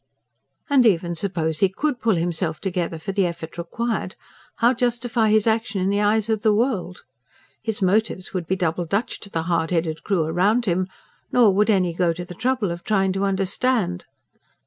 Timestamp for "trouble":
12.33-12.71